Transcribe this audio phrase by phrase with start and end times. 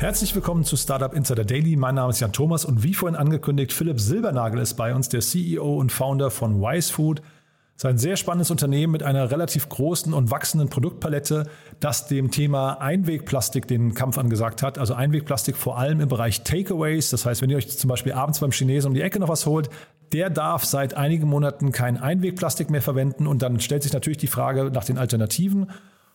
[0.00, 1.76] Herzlich willkommen zu Startup Insider Daily.
[1.76, 5.20] Mein Name ist Jan Thomas und wie vorhin angekündigt, Philipp Silbernagel ist bei uns, der
[5.20, 7.20] CEO und Founder von Wise Food.
[7.76, 11.50] Es ist ein sehr spannendes Unternehmen mit einer relativ großen und wachsenden Produktpalette,
[11.80, 14.78] das dem Thema Einwegplastik den Kampf angesagt hat.
[14.78, 17.10] Also Einwegplastik vor allem im Bereich Takeaways.
[17.10, 19.44] Das heißt, wenn ihr euch zum Beispiel abends beim Chinesen um die Ecke noch was
[19.44, 19.68] holt,
[20.12, 23.26] der darf seit einigen Monaten kein Einwegplastik mehr verwenden.
[23.26, 25.66] Und dann stellt sich natürlich die Frage nach den Alternativen.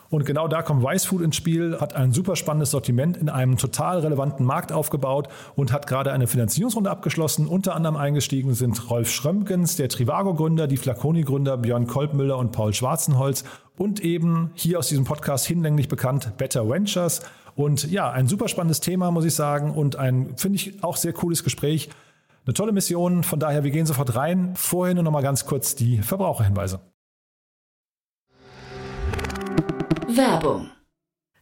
[0.09, 3.99] Und genau da kommt Wisefood ins Spiel, hat ein super spannendes Sortiment in einem total
[3.99, 7.47] relevanten Markt aufgebaut und hat gerade eine Finanzierungsrunde abgeschlossen.
[7.47, 13.43] Unter anderem eingestiegen sind Rolf Schrömgens, der Trivago-Gründer, die Flaconi-Gründer Björn Kolbmüller und Paul Schwarzenholz
[13.77, 17.21] und eben hier aus diesem Podcast hinlänglich bekannt Better Ventures.
[17.55, 21.13] Und ja, ein super spannendes Thema, muss ich sagen, und ein, finde ich, auch sehr
[21.13, 21.89] cooles Gespräch.
[22.45, 24.53] Eine tolle Mission, von daher, wir gehen sofort rein.
[24.55, 26.79] Vorher nur noch mal ganz kurz die Verbraucherhinweise.
[30.15, 30.71] Werbung.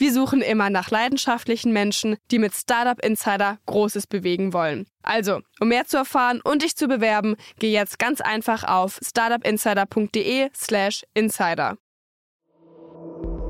[0.00, 4.86] Wir suchen immer nach leidenschaftlichen Menschen, die mit Startup Insider Großes bewegen wollen.
[5.02, 11.02] Also, um mehr zu erfahren und dich zu bewerben, geh jetzt ganz einfach auf startupinsider.de/slash
[11.12, 11.76] insider.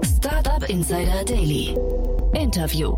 [0.04, 1.76] Startup Insider Daily.
[2.34, 2.96] Interview.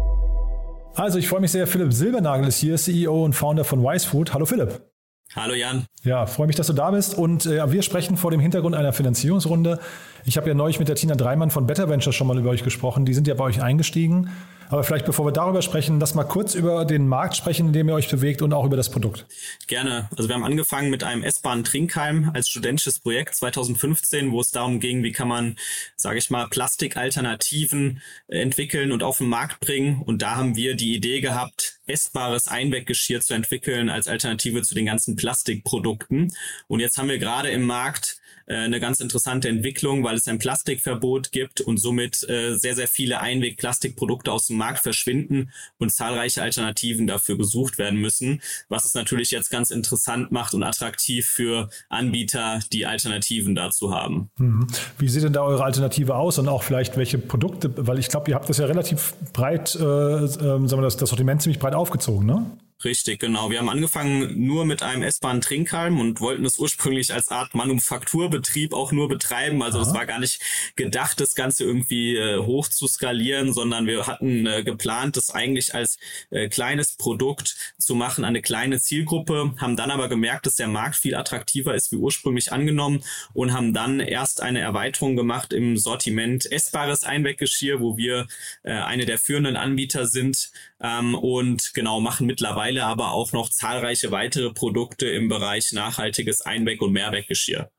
[0.94, 1.66] Also, ich freue mich sehr.
[1.66, 4.32] Philipp Silbernagel ist hier, CEO und Founder von Wisefood.
[4.32, 4.91] Hallo Philipp.
[5.34, 5.86] Hallo Jan.
[6.04, 7.16] Ja, freue mich, dass du da bist.
[7.16, 9.78] Und äh, wir sprechen vor dem Hintergrund einer Finanzierungsrunde.
[10.24, 12.64] Ich habe ja neulich mit der Tina Dreimann von Better Ventures schon mal über euch
[12.64, 13.06] gesprochen.
[13.06, 14.30] Die sind ja bei euch eingestiegen.
[14.72, 17.90] Aber vielleicht bevor wir darüber sprechen, lass mal kurz über den Markt sprechen, in dem
[17.90, 19.26] ihr euch bewegt und auch über das Produkt.
[19.66, 20.08] Gerne.
[20.16, 24.80] Also wir haben angefangen mit einem S-Bahn Trinkheim als studentisches Projekt 2015, wo es darum
[24.80, 25.56] ging, wie kann man,
[25.94, 30.00] sage ich mal, Plastikalternativen entwickeln und auf den Markt bringen.
[30.00, 34.86] Und da haben wir die Idee gehabt, essbares Einweggeschirr zu entwickeln als Alternative zu den
[34.86, 36.32] ganzen Plastikprodukten.
[36.66, 40.38] Und jetzt haben wir gerade im Markt äh, eine ganz interessante Entwicklung, weil es ein
[40.38, 46.40] Plastikverbot gibt und somit äh, sehr, sehr viele Einweg-Plastikprodukte aus dem Markt verschwinden und zahlreiche
[46.40, 51.68] Alternativen dafür gesucht werden müssen, was es natürlich jetzt ganz interessant macht und attraktiv für
[51.88, 54.30] Anbieter, die Alternativen dazu haben.
[54.38, 54.68] Mhm.
[54.98, 58.30] Wie sieht denn da eure Alternative aus und auch vielleicht welche Produkte, weil ich glaube,
[58.30, 61.74] ihr habt das ja relativ breit, äh, äh, sagen wir das, das Sortiment ziemlich breit
[61.74, 62.46] aufgezogen, ne?
[62.84, 63.50] Richtig, genau.
[63.50, 68.90] Wir haben angefangen nur mit einem S-Bahn-Trinkhalm und wollten es ursprünglich als Art Manufakturbetrieb auch
[68.90, 69.62] nur betreiben.
[69.62, 70.42] Also es war gar nicht
[70.74, 75.76] gedacht, das Ganze irgendwie äh, hoch zu skalieren, sondern wir hatten äh, geplant, das eigentlich
[75.76, 75.98] als
[76.30, 80.96] äh, kleines Produkt zu machen, eine kleine Zielgruppe, haben dann aber gemerkt, dass der Markt
[80.96, 86.50] viel attraktiver ist wie ursprünglich angenommen und haben dann erst eine Erweiterung gemacht im Sortiment
[86.50, 88.26] essbares Einweggeschirr, wo wir
[88.64, 90.50] äh, eine der führenden Anbieter sind
[90.82, 96.82] ähm, und genau machen mittlerweile aber auch noch zahlreiche weitere Produkte im Bereich nachhaltiges Einweg-
[96.82, 97.70] und Mehrweggeschirr.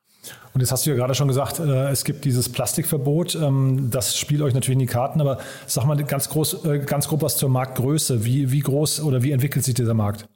[0.54, 3.36] Und jetzt hast du ja gerade schon gesagt, äh, es gibt dieses Plastikverbot.
[3.36, 7.08] Ähm, das spielt euch natürlich in die Karten, aber sag mal ganz groß, äh, ganz
[7.08, 8.24] grob was zur Marktgröße.
[8.24, 10.28] Wie, wie groß oder wie entwickelt sich dieser Markt?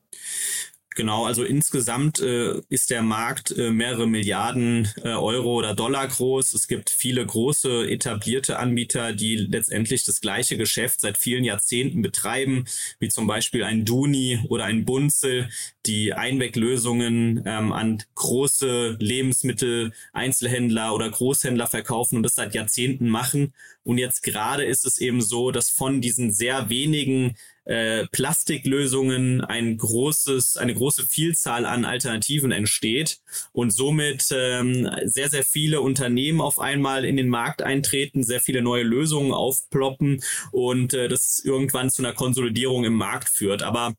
[0.98, 6.54] Genau, also insgesamt äh, ist der Markt äh, mehrere Milliarden äh, Euro oder Dollar groß.
[6.54, 12.66] Es gibt viele große etablierte Anbieter, die letztendlich das gleiche Geschäft seit vielen Jahrzehnten betreiben,
[12.98, 15.50] wie zum Beispiel ein Duni oder ein Bunzel,
[15.86, 23.54] die Einweglösungen ähm, an große Lebensmittel, Einzelhändler oder Großhändler verkaufen und das seit Jahrzehnten machen.
[23.84, 27.36] Und jetzt gerade ist es eben so, dass von diesen sehr wenigen
[27.68, 33.20] äh, Plastiklösungen ein großes, eine große Vielzahl an Alternativen entsteht
[33.52, 38.62] und somit ähm, sehr, sehr viele Unternehmen auf einmal in den Markt eintreten, sehr viele
[38.62, 43.64] neue Lösungen aufploppen und äh, das irgendwann zu einer Konsolidierung im Markt führt.
[43.64, 43.96] Aber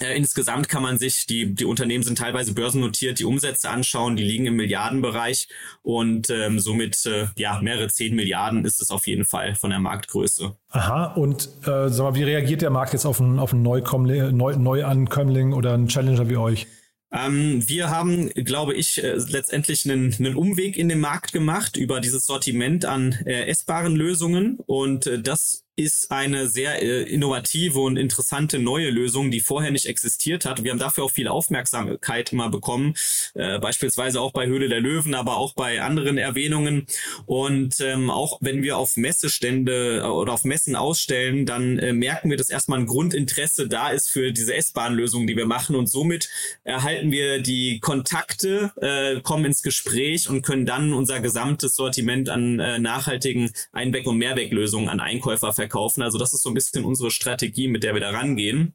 [0.00, 4.22] äh, insgesamt kann man sich, die, die Unternehmen sind teilweise börsennotiert, die Umsätze anschauen, die
[4.22, 5.48] liegen im Milliardenbereich
[5.82, 9.80] und ähm, somit äh, ja mehrere zehn Milliarden ist es auf jeden Fall von der
[9.80, 10.56] Marktgröße.
[10.70, 14.36] Aha, und äh, sag mal, wie reagiert der Markt jetzt auf einen, auf einen Neukommling,
[14.36, 16.66] Neu, Neuankömmling oder einen Challenger wie euch?
[17.12, 22.00] Ähm, wir haben, glaube ich, äh, letztendlich einen, einen Umweg in den Markt gemacht über
[22.00, 27.96] dieses Sortiment an äh, essbaren Lösungen und äh, das ist eine sehr äh, innovative und
[27.96, 30.62] interessante neue Lösung, die vorher nicht existiert hat.
[30.62, 32.94] Wir haben dafür auch viel Aufmerksamkeit immer bekommen,
[33.34, 36.86] äh, beispielsweise auch bei Höhle der Löwen, aber auch bei anderen Erwähnungen.
[37.24, 42.28] Und ähm, auch wenn wir auf Messestände äh, oder auf Messen ausstellen, dann äh, merken
[42.28, 45.76] wir, dass erstmal ein Grundinteresse da ist für diese S-Bahn-Lösung, die wir machen.
[45.76, 46.28] Und somit
[46.62, 52.60] erhalten wir die Kontakte, äh, kommen ins Gespräch und können dann unser gesamtes Sortiment an
[52.60, 56.02] äh, nachhaltigen Einweg- und Mehrweglösungen an Einkäufer verkaufen verkaufen.
[56.02, 58.74] Also das ist so ein bisschen unsere Strategie, mit der wir da rangehen.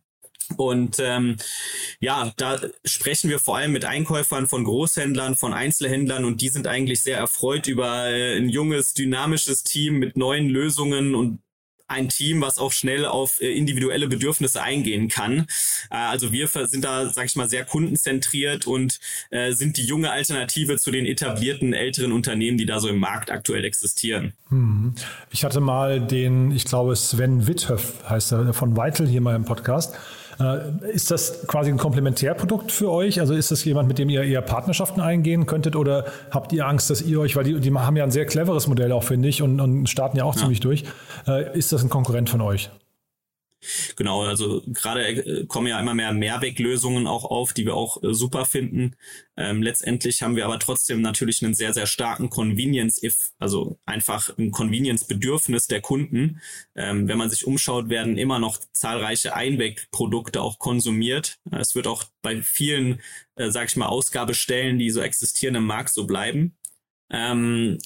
[0.58, 1.38] Und ähm,
[2.00, 6.68] ja, da sprechen wir vor allem mit Einkäufern von Großhändlern, von Einzelhändlern und die sind
[6.68, 11.42] eigentlich sehr erfreut über äh, ein junges, dynamisches Team mit neuen Lösungen und
[11.88, 15.48] ein Team, was auch schnell auf äh, individuelle Bedürfnisse eingehen kann.
[15.92, 19.00] Äh, also wir sind da, sag ich mal, sehr kundenzentriert und
[19.30, 23.32] äh, sind die junge Alternative zu den etablierten älteren Unternehmen, die da so im Markt
[23.32, 24.34] aktuell existieren.
[24.50, 24.96] Hm.
[25.32, 29.46] Ich hatte mal den, ich glaube Sven Witthöff heißt er, von Vital hier mal im
[29.46, 29.96] Podcast.
[30.40, 33.20] Äh, ist das quasi ein Komplementärprodukt für euch?
[33.20, 36.90] Also ist das jemand, mit dem ihr eher Partnerschaften eingehen könntet oder habt ihr Angst,
[36.90, 39.42] dass ihr euch, weil die, die haben ja ein sehr cleveres Modell auch, finde ich,
[39.42, 40.42] und, und starten ja auch ja.
[40.42, 40.84] ziemlich durch.
[41.28, 42.70] Äh, ist das ein Konkurrent von euch?
[43.96, 48.14] Genau, also gerade äh, kommen ja immer mehr Mehrweglösungen auch auf, die wir auch äh,
[48.14, 48.96] super finden.
[49.38, 54.52] Ähm, letztendlich haben wir aber trotzdem natürlich einen sehr, sehr starken Convenience-If, also einfach ein
[54.52, 56.42] Convenience-Bedürfnis der Kunden.
[56.76, 61.40] Ähm, wenn man sich umschaut, werden immer noch zahlreiche Einwegprodukte auch konsumiert.
[61.52, 63.02] Es wird auch bei vielen,
[63.36, 66.56] äh, sag ich mal, Ausgabestellen, die so existieren im Markt, so bleiben.
[67.10, 67.80] Ähm,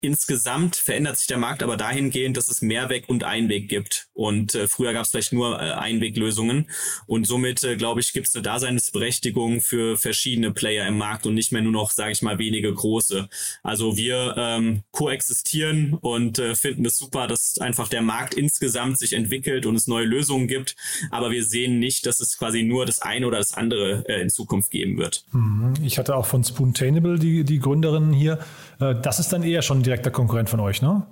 [0.00, 4.08] Insgesamt verändert sich der Markt aber dahingehend, dass es Mehrweg- und Einweg gibt.
[4.12, 6.70] Und äh, früher gab es vielleicht nur äh, Einweglösungen.
[7.06, 11.34] Und somit, äh, glaube ich, gibt es eine Daseinsberechtigung für verschiedene Player im Markt und
[11.34, 13.28] nicht mehr nur noch, sage ich mal, wenige große.
[13.64, 19.14] Also wir ähm, koexistieren und äh, finden es super, dass einfach der Markt insgesamt sich
[19.14, 20.76] entwickelt und es neue Lösungen gibt.
[21.10, 24.30] Aber wir sehen nicht, dass es quasi nur das eine oder das andere äh, in
[24.30, 25.24] Zukunft geben wird.
[25.32, 25.74] Mhm.
[25.82, 28.38] Ich hatte auch von Spoontainable die, die Gründerin hier.
[28.80, 31.02] Äh, das ist dann eher schon direkter Konkurrent von euch, ne?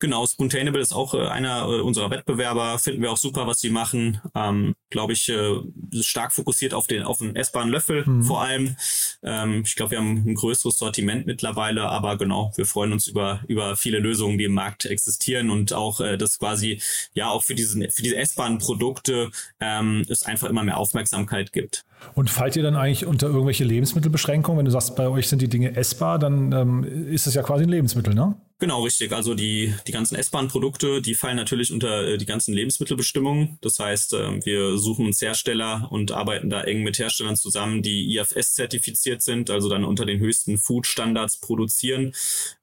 [0.00, 3.68] Genau, Spoontainable ist auch äh, einer äh, unserer Wettbewerber, finden wir auch super, was sie
[3.68, 4.20] machen.
[4.34, 5.60] Ähm, Glaube ich, äh,
[6.00, 8.22] stark fokussiert auf den auf den essbaren Löffel mhm.
[8.24, 8.76] vor allem.
[9.22, 13.40] Ähm, ich glaube, wir haben ein größeres Sortiment mittlerweile, aber genau, wir freuen uns über
[13.46, 16.80] über viele Lösungen, die im Markt existieren und auch äh, das quasi
[17.12, 19.30] ja auch für diesen für diese essbaren Produkte
[19.60, 21.84] ähm, es einfach immer mehr Aufmerksamkeit gibt.
[22.14, 24.58] Und fallt ihr dann eigentlich unter irgendwelche Lebensmittelbeschränkungen?
[24.58, 27.64] Wenn du sagst, bei euch sind die Dinge essbar, dann ähm, ist es ja quasi
[27.64, 28.34] ein Lebensmittel, ne?
[28.60, 29.10] Genau, richtig.
[29.12, 33.56] Also die, die ganzen essbaren Produkte, die fallen natürlich unter äh, die ganzen Lebensmittelbestimmungen.
[33.62, 38.14] Das heißt, äh, wir suchen uns Hersteller und arbeiten da eng mit Herstellern zusammen, die
[38.14, 42.12] IFS-zertifiziert sind, also dann unter den höchsten Food-Standards produzieren,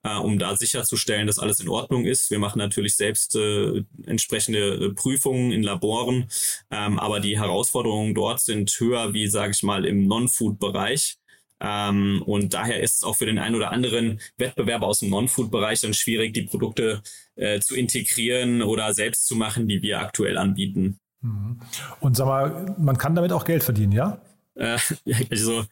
[0.03, 2.29] äh, um da sicherzustellen, dass alles in Ordnung ist.
[2.29, 6.29] Wir machen natürlich selbst äh, entsprechende äh, Prüfungen in Laboren,
[6.69, 11.17] ähm, aber die Herausforderungen dort sind höher wie, sage ich mal, im Non-Food-Bereich.
[11.59, 15.81] Ähm, und daher ist es auch für den einen oder anderen Wettbewerber aus dem Non-Food-Bereich
[15.81, 17.01] dann schwierig, die Produkte
[17.35, 20.99] äh, zu integrieren oder selbst zu machen, die wir aktuell anbieten.
[21.21, 21.59] Mhm.
[21.99, 24.21] Und sag mal, man kann damit auch Geld verdienen, ja?
[24.57, 24.77] Äh,
[25.31, 25.65] also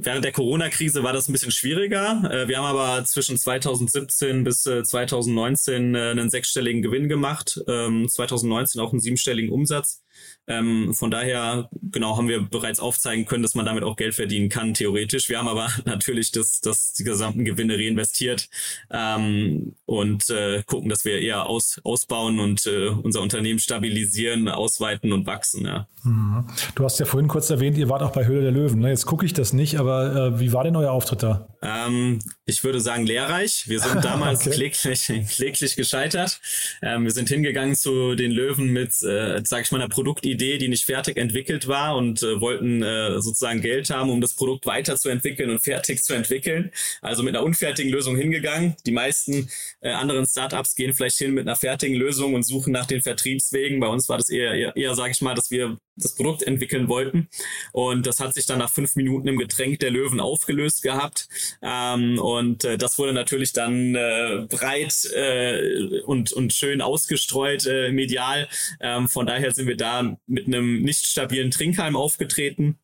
[0.00, 2.22] während der Corona-Krise war das ein bisschen schwieriger.
[2.30, 8.86] Äh, wir haben aber zwischen 2017 bis 2019 äh, einen sechsstelligen Gewinn gemacht, 2019 ähm,
[8.86, 10.02] auch einen siebenstelligen Umsatz.
[10.48, 14.48] Ähm, von daher, genau, haben wir bereits aufzeigen können, dass man damit auch Geld verdienen
[14.48, 15.28] kann, theoretisch.
[15.28, 18.48] Wir haben aber natürlich das, das die gesamten Gewinne reinvestiert
[18.90, 25.12] ähm, und äh, gucken, dass wir eher aus, ausbauen und äh, unser Unternehmen stabilisieren, ausweiten
[25.12, 25.66] und wachsen.
[25.66, 25.88] Ja.
[26.04, 26.46] Mhm.
[26.76, 28.80] Du hast ja vorhin kurz erwähnt, ihr wart auch bei Höhle der Löwen.
[28.80, 28.90] Ne?
[28.90, 31.48] Jetzt gucke ich das nicht, aber äh, wie war denn euer Auftritt da?
[31.62, 33.68] Ähm, ich würde sagen lehrreich.
[33.68, 34.56] Wir sind damals okay.
[34.56, 36.40] kläglich, kläglich gescheitert.
[36.80, 40.68] Ähm, wir sind hingegangen zu den Löwen mit, äh, sag ich mal, einer Produktidee, die
[40.68, 45.50] nicht fertig entwickelt war und äh, wollten äh, sozusagen Geld haben, um das Produkt weiterzuentwickeln
[45.50, 46.70] und fertig zu entwickeln.
[47.02, 48.76] Also mit einer unfertigen Lösung hingegangen.
[48.86, 49.50] Die meisten
[49.80, 53.80] äh, anderen Startups gehen vielleicht hin mit einer fertigen Lösung und suchen nach den Vertriebswegen.
[53.80, 56.88] Bei uns war das eher, eher, eher sage ich mal, dass wir das Produkt entwickeln
[56.88, 57.28] wollten.
[57.72, 61.28] Und das hat sich dann nach fünf Minuten im Getränk der Löwen aufgelöst gehabt.
[61.62, 67.90] Ähm, und äh, das wurde natürlich dann äh, breit äh, und, und schön ausgestreut äh,
[67.92, 68.48] medial.
[68.80, 72.78] Ähm, von daher sind wir da mit einem nicht stabilen Trinkhalm aufgetreten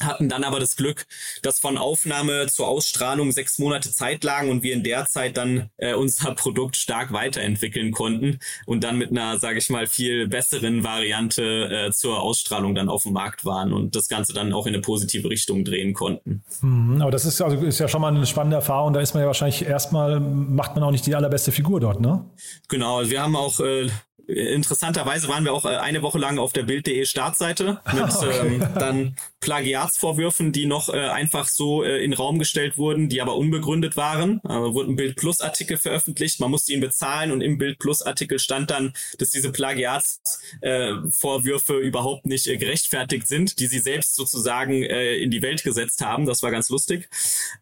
[0.00, 1.06] hatten dann aber das Glück,
[1.42, 5.70] dass von Aufnahme zur Ausstrahlung sechs Monate Zeit lagen und wir in der Zeit dann
[5.76, 10.84] äh, unser Produkt stark weiterentwickeln konnten und dann mit einer, sage ich mal, viel besseren
[10.84, 14.74] Variante äh, zur Ausstrahlung dann auf dem Markt waren und das Ganze dann auch in
[14.74, 16.42] eine positive Richtung drehen konnten.
[16.60, 18.92] Mhm, aber das ist also ist ja schon mal eine spannende Erfahrung.
[18.92, 22.24] Da ist man ja wahrscheinlich erstmal macht man auch nicht die allerbeste Figur dort, ne?
[22.68, 23.88] Genau, also wir haben auch äh,
[24.32, 28.32] Interessanterweise waren wir auch äh, eine Woche lang auf der Bild.de Startseite mit okay.
[28.40, 33.36] ähm, dann Plagiatsvorwürfen, die noch äh, einfach so äh, in Raum gestellt wurden, die aber
[33.36, 34.40] unbegründet waren.
[34.44, 38.02] Also wurde ein Bild Plus Artikel veröffentlicht, man musste ihn bezahlen und im Bild Plus
[38.02, 44.14] Artikel stand dann, dass diese Plagiatsvorwürfe äh, überhaupt nicht äh, gerechtfertigt sind, die sie selbst
[44.14, 46.24] sozusagen äh, in die Welt gesetzt haben.
[46.24, 47.10] Das war ganz lustig.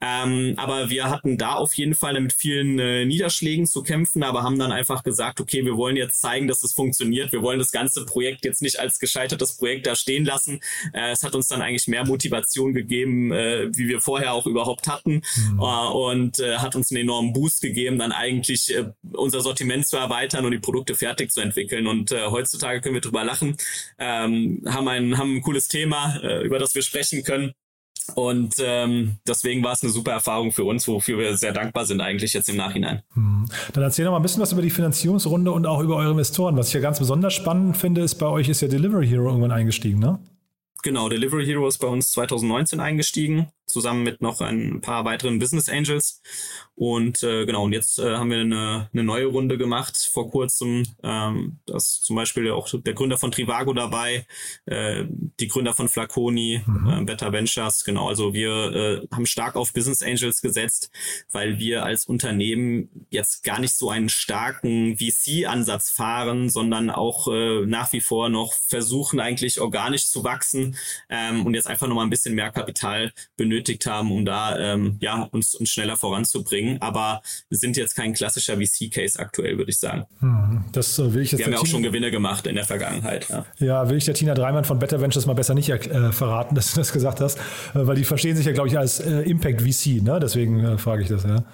[0.00, 4.42] Ähm, aber wir hatten da auf jeden Fall mit vielen äh, Niederschlägen zu kämpfen, aber
[4.42, 7.32] haben dann einfach gesagt, okay, wir wollen jetzt zeigen, dass es funktioniert.
[7.32, 10.60] Wir wollen das ganze Projekt jetzt nicht als gescheitertes Projekt da stehen lassen.
[10.92, 14.88] Äh, es hat uns dann eigentlich mehr Motivation gegeben, äh, wie wir vorher auch überhaupt
[14.88, 15.60] hatten mhm.
[15.60, 19.96] äh, und äh, hat uns einen enormen Boost gegeben, dann eigentlich äh, unser Sortiment zu
[19.96, 21.86] erweitern und die Produkte fertig zu entwickeln.
[21.86, 23.56] Und heutzutage können wir drüber lachen,
[23.98, 27.54] ähm, haben ein haben ein cooles Thema, über das wir sprechen können.
[28.14, 32.00] Und ähm, deswegen war es eine super Erfahrung für uns, wofür wir sehr dankbar sind
[32.00, 33.02] eigentlich jetzt im Nachhinein.
[33.14, 33.46] Hm.
[33.72, 36.56] Dann erzähl doch mal ein bisschen was über die Finanzierungsrunde und auch über eure Investoren.
[36.56, 39.52] Was ich ja ganz besonders spannend finde, ist, bei euch ist ja Delivery Hero irgendwann
[39.52, 40.18] eingestiegen, ne?
[40.82, 45.68] Genau, Delivery Hero ist bei uns 2019 eingestiegen zusammen mit noch ein paar weiteren Business
[45.68, 46.22] Angels.
[46.74, 50.86] Und äh, genau, und jetzt äh, haben wir eine, eine neue Runde gemacht vor kurzem.
[51.02, 54.26] Ähm, das zum Beispiel auch der Gründer von Trivago dabei,
[54.64, 56.88] äh, die Gründer von Flaconi, mhm.
[56.88, 57.84] äh, Better Ventures.
[57.84, 60.90] Genau, also wir äh, haben stark auf Business Angels gesetzt,
[61.30, 67.66] weil wir als Unternehmen jetzt gar nicht so einen starken VC-Ansatz fahren, sondern auch äh,
[67.66, 70.76] nach wie vor noch versuchen, eigentlich organisch zu wachsen
[71.10, 74.96] ähm, und jetzt einfach nochmal ein bisschen mehr Kapital benötigen benötigt haben, um da ähm,
[75.00, 76.80] ja uns, uns schneller voranzubringen.
[76.80, 80.06] Aber wir sind jetzt kein klassischer VC-Case aktuell, würde ich sagen.
[80.20, 81.38] Hm, das äh, will ich jetzt.
[81.38, 83.28] Wir haben ja auch schon Gewinne gemacht in der Vergangenheit.
[83.28, 86.54] Ja, ja will ich der Tina Dreimann von Better Ventures mal besser nicht äh, verraten,
[86.60, 87.42] dass du das gesagt hast, äh,
[87.74, 90.02] weil die verstehen sich ja, glaube ich, als äh, Impact VC.
[90.02, 90.18] Ne?
[90.20, 91.24] Deswegen äh, frage ich das.
[91.24, 91.44] Ja.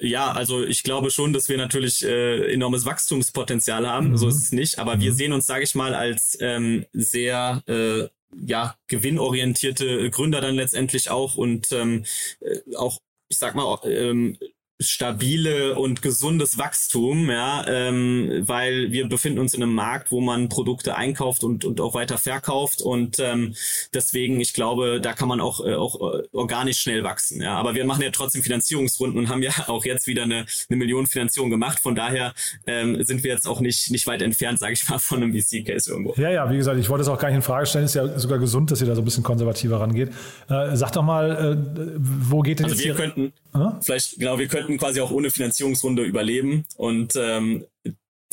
[0.00, 0.32] Ja.
[0.32, 4.10] also ich glaube schon, dass wir natürlich äh, enormes Wachstumspotenzial haben.
[4.10, 4.16] Mhm.
[4.16, 4.78] So ist es nicht.
[4.78, 5.00] Aber mhm.
[5.02, 8.08] wir sehen uns, sage ich mal, als ähm, sehr äh,
[8.46, 12.04] ja, gewinnorientierte Gründer dann letztendlich auch und ähm,
[12.40, 12.98] äh, auch,
[13.28, 14.38] ich sag mal, ähm,
[14.80, 20.48] stabile und gesundes Wachstum, ja, ähm, weil wir befinden uns in einem Markt, wo man
[20.48, 23.54] Produkte einkauft und, und auch weiter verkauft und ähm,
[23.92, 27.76] deswegen, ich glaube, da kann man auch, äh, auch äh, organisch schnell wachsen, ja, aber
[27.76, 31.50] wir machen ja trotzdem Finanzierungsrunden und haben ja auch jetzt wieder eine, eine Million Finanzierung
[31.50, 32.34] gemacht, von daher
[32.66, 35.90] ähm, sind wir jetzt auch nicht, nicht weit entfernt, sage ich mal, von einem VC-Case
[35.90, 36.14] irgendwo.
[36.20, 38.18] Ja, ja, wie gesagt, ich wollte es auch gar nicht in Frage stellen, ist ja
[38.18, 40.08] sogar gesund, dass ihr da so ein bisschen konservativer rangeht.
[40.48, 43.00] Äh, sag doch mal, äh, wo geht denn also jetzt wir hier?
[43.00, 43.32] könnten,
[43.82, 46.64] vielleicht, genau, wir könnten quasi auch ohne Finanzierungsrunde überleben.
[46.76, 47.64] Und ähm,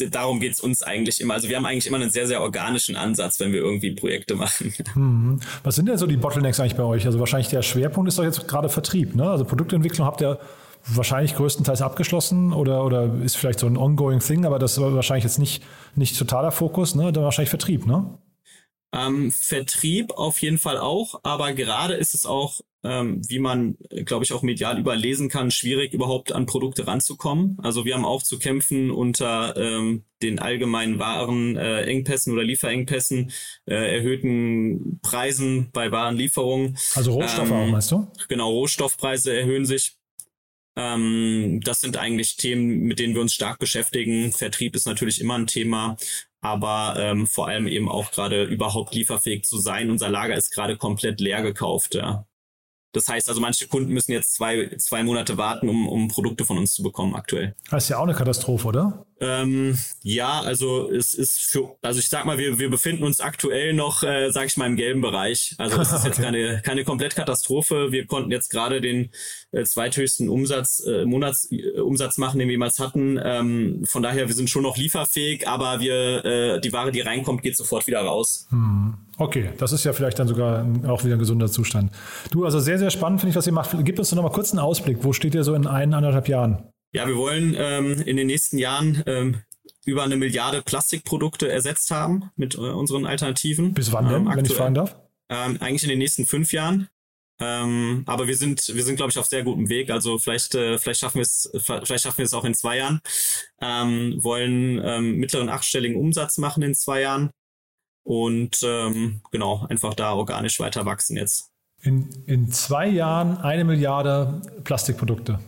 [0.09, 1.35] darum geht's uns eigentlich immer.
[1.35, 4.73] Also wir haben eigentlich immer einen sehr, sehr organischen Ansatz, wenn wir irgendwie Projekte machen.
[4.93, 5.39] Hm.
[5.63, 7.05] Was sind denn so die Bottlenecks eigentlich bei euch?
[7.05, 9.15] Also wahrscheinlich der Schwerpunkt ist doch jetzt gerade Vertrieb.
[9.15, 9.29] Ne?
[9.29, 10.39] Also Produktentwicklung habt ihr
[10.87, 15.23] wahrscheinlich größtenteils abgeschlossen oder, oder ist vielleicht so ein ongoing thing, aber das ist wahrscheinlich
[15.23, 15.63] jetzt nicht,
[15.95, 17.11] nicht totaler Fokus, ne?
[17.11, 18.17] Dann wahrscheinlich Vertrieb, ne?
[18.93, 24.23] Ähm, Vertrieb auf jeden Fall auch, aber gerade ist es auch, ähm, wie man, glaube
[24.23, 27.57] ich, auch medial überlesen kann, schwierig überhaupt an Produkte ranzukommen.
[27.61, 33.31] Also wir haben auch zu kämpfen unter ähm, den allgemeinen Warenengpässen äh, oder Lieferengpässen,
[33.65, 36.77] äh, erhöhten Preisen bei Warenlieferungen.
[36.95, 38.07] Also Rohstoffe auch, ähm, meinst du?
[38.27, 39.97] Genau, Rohstoffpreise erhöhen sich.
[40.75, 44.31] Ähm, das sind eigentlich Themen, mit denen wir uns stark beschäftigen.
[44.31, 45.97] Vertrieb ist natürlich immer ein Thema,
[46.39, 49.91] aber ähm, vor allem eben auch gerade überhaupt lieferfähig zu sein.
[49.91, 51.95] Unser Lager ist gerade komplett leer gekauft.
[51.95, 52.25] Ja.
[52.93, 56.57] Das heißt also, manche Kunden müssen jetzt zwei, zwei Monate warten, um, um Produkte von
[56.57, 57.55] uns zu bekommen aktuell.
[57.69, 59.05] Das ist ja auch eine Katastrophe, oder?
[59.21, 63.73] Ähm, ja, also es ist für, also ich sag mal, wir, wir befinden uns aktuell
[63.73, 65.53] noch, äh, sag ich mal, im gelben Bereich.
[65.59, 67.91] Also es ist jetzt keine, keine Komplettkatastrophe.
[67.91, 69.11] Wir konnten jetzt gerade den
[69.51, 73.19] äh, zweithöchsten Umsatz, äh, Monatsumsatz äh, machen, den wir jemals hatten.
[73.23, 77.43] Ähm, von daher, wir sind schon noch lieferfähig, aber wir, äh, die Ware, die reinkommt,
[77.43, 78.47] geht sofort wieder raus.
[78.49, 78.95] Hm.
[79.17, 81.91] Okay, das ist ja vielleicht dann sogar auch wieder ein gesunder Zustand.
[82.31, 83.69] Du, also sehr, sehr spannend finde ich, was ihr macht.
[83.83, 85.03] Gib uns doch noch mal kurz einen Ausblick.
[85.03, 86.71] Wo steht ihr so in ein, anderthalb Jahren?
[86.93, 89.41] Ja, wir wollen ähm, in den nächsten Jahren ähm,
[89.86, 93.74] über eine Milliarde Plastikprodukte ersetzt haben mit äh, unseren Alternativen.
[93.74, 94.95] Bis wann denn, ähm, wenn ich fragen darf?
[95.29, 96.89] Ähm, eigentlich in den nächsten fünf Jahren.
[97.39, 99.89] Ähm, aber wir sind, wir sind, glaube ich, auf sehr gutem Weg.
[99.89, 103.01] Also vielleicht, äh, vielleicht schaffen wir es, vielleicht schaffen wir es auch in zwei Jahren.
[103.60, 107.31] Ähm, wollen ähm, mittleren achtstelligen Umsatz machen in zwei Jahren
[108.03, 111.50] und ähm, genau, einfach da organisch weiter wachsen jetzt.
[111.81, 115.39] In, in zwei Jahren eine Milliarde Plastikprodukte.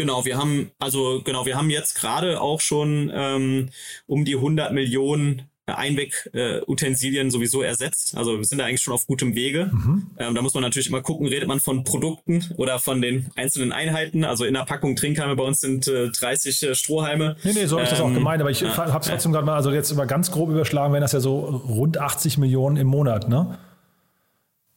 [0.00, 3.68] Genau, wir haben, also genau, wir haben jetzt gerade auch schon ähm,
[4.06, 8.16] um die 100 Millionen Einweg-Utensilien äh, sowieso ersetzt.
[8.16, 9.70] Also wir sind da eigentlich schon auf gutem Wege.
[9.70, 10.06] Mhm.
[10.16, 13.72] Ähm, da muss man natürlich immer gucken, redet man von Produkten oder von den einzelnen
[13.72, 14.24] Einheiten.
[14.24, 17.36] Also in der Packung Trinkhalme bei uns sind äh, 30 äh, Strohhalme.
[17.44, 18.40] Nee, nee, so habe ich ähm, das auch ähm, gemeint.
[18.40, 21.02] Aber ich ja, habe es trotzdem gerade mal, also jetzt immer ganz grob überschlagen, wenn
[21.02, 23.58] das ja so rund 80 Millionen im Monat, ne?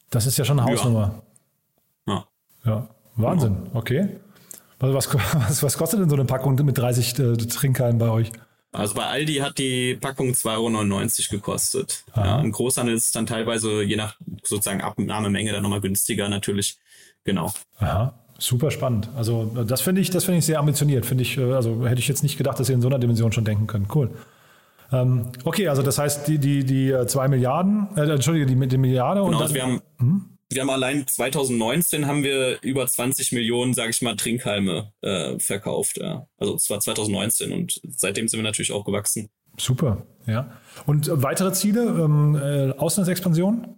[0.09, 1.23] Das ist ja schon eine Hausnummer.
[2.09, 2.27] Ja.
[2.65, 3.55] Ja, Wahnsinn.
[3.55, 3.79] Genau.
[3.79, 4.09] Okay.
[4.83, 8.31] Also was, was, was, kostet denn so eine Packung mit 30 äh, Trinkhalmen bei euch?
[8.73, 12.03] Also bei Aldi hat die Packung 2,99 Euro gekostet.
[12.15, 16.77] Ja, Im Großhandel ist es dann teilweise je nach sozusagen Abnahmemenge dann nochmal günstiger natürlich.
[17.23, 17.53] Genau.
[17.77, 18.13] Aha.
[18.39, 19.07] Super spannend.
[19.15, 21.05] Also das finde ich, das finde ich sehr ambitioniert.
[21.05, 23.31] Finde ich, äh, also hätte ich jetzt nicht gedacht, dass ihr in so einer Dimension
[23.31, 23.95] schon denken könnt.
[23.95, 24.09] Cool.
[24.91, 28.77] Ähm, okay, also das heißt, die, die, die äh, zwei Milliarden, äh, Entschuldige, die, die
[28.77, 30.32] Milliarde genau, und dann, also wir haben, hm?
[30.55, 35.97] Wir haben allein 2019 haben wir über 20 Millionen, sage ich mal, Trinkhalme äh, verkauft.
[35.97, 36.27] Ja.
[36.37, 39.29] Also es war 2019 und seitdem sind wir natürlich auch gewachsen.
[39.57, 40.51] Super, ja.
[40.85, 43.75] Und weitere Ziele, ähm, äh, Auslandsexpansion?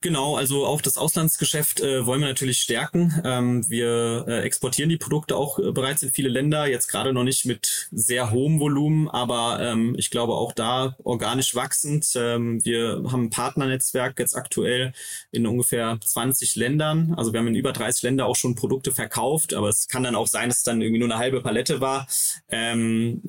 [0.00, 3.20] Genau, also auch das Auslandsgeschäft äh, wollen wir natürlich stärken.
[3.24, 7.24] Ähm, wir äh, exportieren die Produkte auch äh, bereits in viele Länder, jetzt gerade noch
[7.24, 12.12] nicht mit sehr hohem Volumen, aber ähm, ich glaube auch da organisch wachsend.
[12.16, 14.92] Ähm, wir haben ein Partnernetzwerk jetzt aktuell
[15.30, 17.14] in ungefähr 20 Ländern.
[17.16, 20.16] Also wir haben in über 30 Länder auch schon Produkte verkauft, aber es kann dann
[20.16, 22.06] auch sein, dass es dann irgendwie nur eine halbe Palette war.
[22.48, 23.22] Ähm,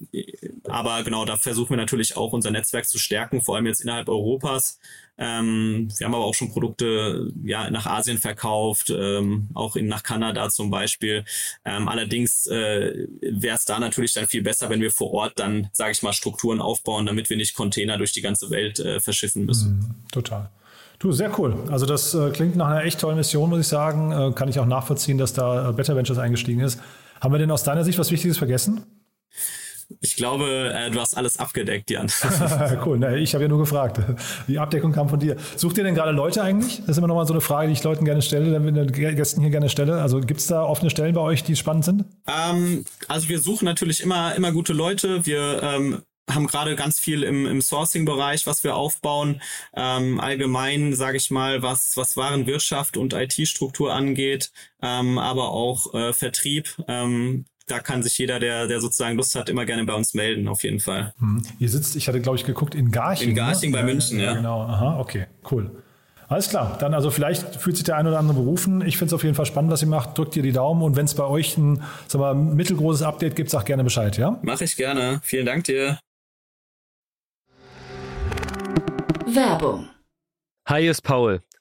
[0.65, 4.09] aber genau, da versuchen wir natürlich auch unser Netzwerk zu stärken, vor allem jetzt innerhalb
[4.09, 4.79] Europas.
[5.17, 10.03] Ähm, wir haben aber auch schon Produkte ja nach Asien verkauft, ähm, auch in, nach
[10.03, 11.25] Kanada zum Beispiel.
[11.65, 15.69] Ähm, allerdings äh, wäre es da natürlich dann viel besser, wenn wir vor Ort dann,
[15.73, 19.45] sage ich mal, Strukturen aufbauen, damit wir nicht Container durch die ganze Welt äh, verschiffen
[19.45, 19.79] müssen.
[19.79, 20.49] Mhm, total.
[20.99, 21.55] Du, sehr cool.
[21.69, 24.11] Also das äh, klingt nach einer echt tollen Mission, muss ich sagen.
[24.11, 26.79] Äh, kann ich auch nachvollziehen, dass da äh, Better Ventures eingestiegen ist.
[27.21, 28.83] Haben wir denn aus deiner Sicht was Wichtiges vergessen?
[30.01, 32.11] Ich glaube, äh, du hast alles abgedeckt, Jan.
[32.85, 34.01] cool, ne, ich habe ja nur gefragt.
[34.47, 35.37] Die Abdeckung kam von dir.
[35.55, 36.79] Sucht ihr denn gerade Leute eigentlich?
[36.79, 38.91] Das ist immer noch mal so eine Frage, die ich Leuten gerne stelle, dann den
[38.91, 40.01] Gästen hier gerne stelle.
[40.01, 42.05] Also gibt es da offene Stellen bei euch, die spannend sind?
[42.27, 45.25] Ähm, also wir suchen natürlich immer, immer gute Leute.
[45.25, 49.41] Wir ähm, haben gerade ganz viel im, im Sourcing-Bereich, was wir aufbauen.
[49.73, 56.11] Ähm, allgemein, sage ich mal, was, was Warenwirtschaft und IT-Struktur angeht, ähm, aber auch äh,
[56.11, 56.75] Vertrieb.
[56.87, 60.47] Ähm, da kann sich jeder, der, der sozusagen Lust hat, immer gerne bei uns melden,
[60.47, 61.13] auf jeden Fall.
[61.19, 61.43] Hm.
[61.59, 63.29] Ihr sitzt, ich hatte, glaube ich, geguckt in Garching.
[63.29, 63.77] In Garching ne?
[63.77, 64.33] bei München, ja.
[64.33, 65.83] Genau, aha, okay, cool.
[66.29, 68.85] Alles klar, dann also vielleicht fühlt sich der ein oder andere berufen.
[68.85, 70.17] Ich finde es auf jeden Fall spannend, was ihr macht.
[70.17, 73.49] Drückt ihr die Daumen und wenn es bei euch ein sag mal, mittelgroßes Update gibt,
[73.49, 74.37] sag gerne Bescheid, ja?
[74.41, 75.21] Mache ich gerne.
[75.23, 75.99] Vielen Dank dir.
[79.25, 79.87] Werbung.
[80.67, 81.41] Hi, ist Paul.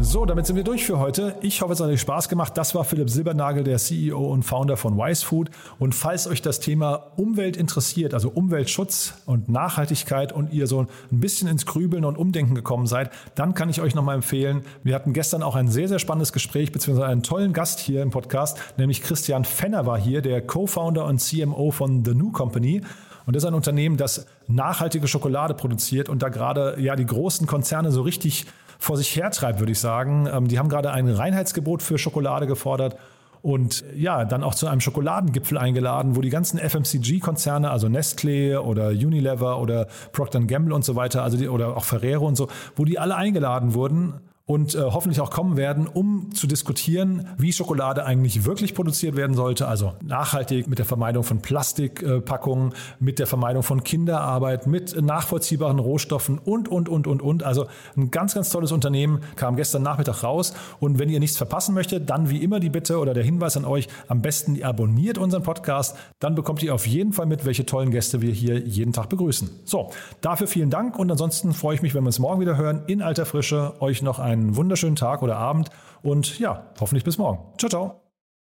[0.00, 1.34] So, damit sind wir durch für heute.
[1.40, 2.56] Ich hoffe, es hat euch Spaß gemacht.
[2.56, 5.50] Das war Philipp Silbernagel, der CEO und Founder von Wise Food.
[5.80, 10.88] Und falls euch das Thema Umwelt interessiert, also Umweltschutz und Nachhaltigkeit und ihr so ein
[11.10, 14.62] bisschen ins Grübeln und Umdenken gekommen seid, dann kann ich euch nochmal empfehlen.
[14.84, 18.10] Wir hatten gestern auch ein sehr, sehr spannendes Gespräch, beziehungsweise einen tollen Gast hier im
[18.10, 22.82] Podcast, nämlich Christian Fenner war hier, der Co-Founder und CMO von The New Company.
[23.26, 27.48] Und das ist ein Unternehmen, das nachhaltige Schokolade produziert und da gerade ja die großen
[27.48, 28.46] Konzerne so richtig
[28.78, 30.28] vor sich hertreibt, würde ich sagen.
[30.32, 32.96] Ähm, die haben gerade ein Reinheitsgebot für Schokolade gefordert
[33.42, 38.88] und ja, dann auch zu einem Schokoladengipfel eingeladen, wo die ganzen FMCG-Konzerne, also Nestlé oder
[38.88, 42.84] Unilever oder Procter Gamble und so weiter, also die, oder auch Ferrero und so, wo
[42.84, 44.14] die alle eingeladen wurden
[44.48, 49.36] und äh, hoffentlich auch kommen werden, um zu diskutieren, wie Schokolade eigentlich wirklich produziert werden
[49.36, 49.68] sollte.
[49.68, 55.78] Also nachhaltig mit der Vermeidung von Plastikpackungen, äh, mit der Vermeidung von Kinderarbeit, mit nachvollziehbaren
[55.78, 57.42] Rohstoffen und, und, und, und, und.
[57.42, 60.54] Also ein ganz, ganz tolles Unternehmen kam gestern Nachmittag raus.
[60.80, 63.66] Und wenn ihr nichts verpassen möchtet, dann wie immer die Bitte oder der Hinweis an
[63.66, 65.94] euch, am besten ihr abonniert unseren Podcast.
[66.20, 69.50] Dann bekommt ihr auf jeden Fall mit, welche tollen Gäste wir hier jeden Tag begrüßen.
[69.66, 69.90] So,
[70.22, 72.84] dafür vielen Dank und ansonsten freue ich mich, wenn wir uns morgen wieder hören.
[72.86, 75.68] In alter Frische euch noch ein einen wunderschönen Tag oder Abend
[76.02, 77.38] und ja, hoffentlich bis morgen.
[77.58, 78.00] Ciao, ciao.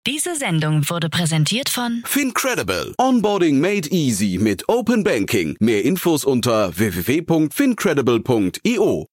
[0.06, 2.94] Diese Sendung wurde präsentiert von Fincredible.
[2.98, 5.56] Onboarding made easy mit Open Banking.
[5.60, 9.06] Mehr Infos unter www.fincredible.io.